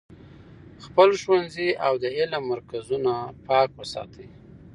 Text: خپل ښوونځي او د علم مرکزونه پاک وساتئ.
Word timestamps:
خپل 0.85 1.09
ښوونځي 1.21 1.69
او 1.85 1.93
د 2.03 2.05
علم 2.17 2.43
مرکزونه 2.53 3.11
پاک 3.47 3.69
وساتئ. 3.79 4.27